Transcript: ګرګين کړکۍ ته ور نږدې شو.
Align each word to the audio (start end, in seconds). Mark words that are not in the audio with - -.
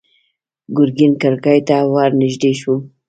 ګرګين 0.77 1.13
کړکۍ 1.21 1.59
ته 1.67 1.77
ور 1.93 2.11
نږدې 2.21 2.51
شو. 2.59 2.75